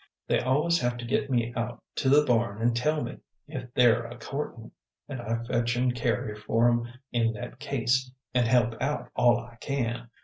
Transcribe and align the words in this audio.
They 0.25 0.39
always 0.39 0.79
have 0.79 0.97
to 0.97 1.05
git 1.05 1.29
me 1.29 1.53
out 1.55 1.83
to 1.97 2.09
the 2.09 2.25
barn 2.25 2.59
an' 2.59 2.73
tell 2.73 3.03
me, 3.03 3.19
if 3.47 3.71
they're 3.75 4.03
a 4.05 4.17
courtin', 4.17 4.71
and 5.07 5.21
I 5.21 5.43
fetch 5.43 5.77
an' 5.77 5.91
carry 5.91 6.35
for 6.35 6.67
'em 6.67 6.91
in 7.11 7.33
that 7.33 7.59
case, 7.59 8.11
an' 8.33 8.47
help 8.47 8.81
out 8.81 9.11
all 9.15 9.37
I 9.37 9.57
can. 9.57 10.09